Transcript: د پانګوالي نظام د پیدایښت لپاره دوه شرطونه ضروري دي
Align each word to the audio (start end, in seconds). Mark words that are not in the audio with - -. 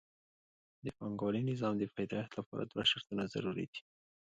د 0.85 0.87
پانګوالي 0.97 1.41
نظام 1.51 1.73
د 1.77 1.83
پیدایښت 1.95 2.33
لپاره 2.39 2.63
دوه 2.65 2.83
شرطونه 2.89 3.23
ضروري 3.33 3.65
دي 3.71 3.81